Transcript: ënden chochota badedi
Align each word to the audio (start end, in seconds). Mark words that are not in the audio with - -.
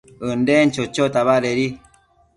ënden 0.29 0.65
chochota 0.75 1.21
badedi 1.27 1.67